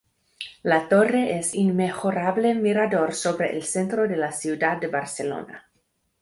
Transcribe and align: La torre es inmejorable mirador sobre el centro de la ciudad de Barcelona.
La 0.63 0.79
torre 0.89 1.37
es 1.37 1.53
inmejorable 1.53 2.55
mirador 2.55 3.13
sobre 3.13 3.55
el 3.55 3.61
centro 3.61 4.07
de 4.07 4.17
la 4.17 4.31
ciudad 4.31 4.77
de 4.77 4.87
Barcelona. 4.87 5.69